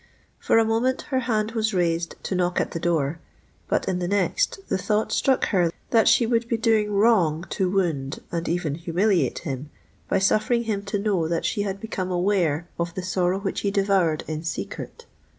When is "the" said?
2.71-2.79, 3.99-4.07, 4.67-4.79, 12.95-13.03